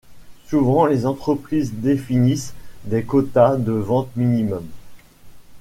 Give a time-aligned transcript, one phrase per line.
[0.47, 2.55] Souvent les entreprises définissent
[2.85, 4.65] des quota de ventes minimum.